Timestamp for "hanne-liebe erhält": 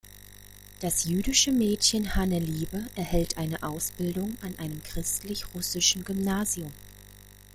2.15-3.37